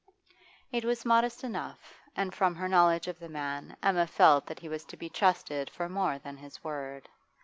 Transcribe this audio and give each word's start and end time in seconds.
It 0.71 0.83
was 0.83 1.05
modest 1.05 1.43
enough, 1.43 1.99
and 2.15 2.33
from 2.33 2.55
her 2.55 2.67
knowledge 2.67 3.07
of 3.07 3.19
the 3.19 3.29
man 3.29 3.77
Emma 3.83 4.07
felt 4.07 4.47
that 4.47 4.57
he 4.61 4.67
was 4.67 4.83
to 4.85 4.97
be 4.97 5.09
trusted 5.09 5.69
for 5.69 5.87
more 5.87 6.17
than 6.17 6.37
his 6.37 6.63
word. 6.63 7.07